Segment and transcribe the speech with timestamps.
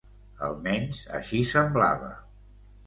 [0.47, 2.13] Almenys així semblava.